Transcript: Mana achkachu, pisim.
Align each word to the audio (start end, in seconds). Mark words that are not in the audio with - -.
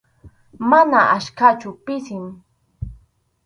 Mana 0.69 1.01
achkachu, 1.19 1.69
pisim. 1.85 2.25